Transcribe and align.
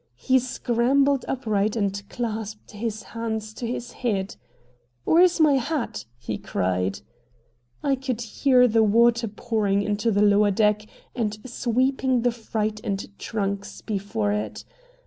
He 0.17 0.39
scrambled 0.39 1.25
upright 1.27 1.75
and 1.75 2.01
clasped 2.09 2.71
his 2.71 3.03
hands 3.13 3.53
to 3.53 3.67
his 3.67 3.91
head. 3.91 4.35
"Where's 5.03 5.39
my 5.39 5.57
hat?" 5.57 6.05
he 6.17 6.39
cried. 6.39 7.01
I 7.83 7.95
could 7.97 8.21
hear 8.21 8.67
the 8.67 8.81
water 8.81 9.27
pouring 9.27 9.83
into 9.83 10.09
the 10.09 10.23
lower 10.23 10.49
deck 10.49 10.87
and 11.15 11.37
sweeping 11.47 12.23
the 12.23 12.31
freight 12.31 12.81
and 12.83 13.15
trunks 13.19 13.81
before 13.81 14.31
it. 14.31 14.65